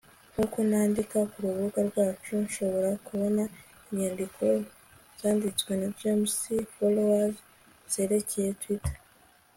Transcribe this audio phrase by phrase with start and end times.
[0.31, 3.43] Nkuko nandika kurubuga rwacu nshobora kubona
[3.89, 4.43] inyandiko
[5.19, 6.35] zanditswe na James
[6.73, 7.35] Fallows
[7.93, 8.95] zerekeye Twitter